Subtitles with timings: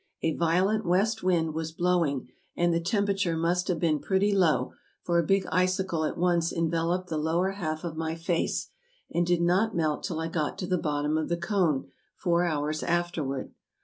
[0.23, 5.19] A violent west wind was blowing, and the temperature must have been pretty low, for
[5.19, 8.71] a big icicle at once enveloped the lower half of my face,
[9.11, 12.81] and did not melt till I got to the bottom of the cone four hours
[12.81, 13.53] afterward.